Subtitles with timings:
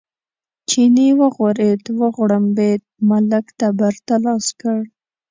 [0.69, 4.79] چیني وغورېد، وغړمبېد، ملک تبر ته لاس کړ.